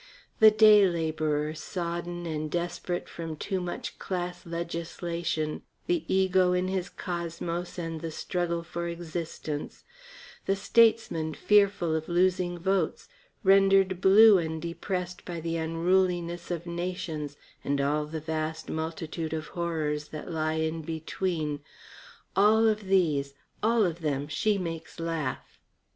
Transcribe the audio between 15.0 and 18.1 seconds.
by the unruliness of nations and all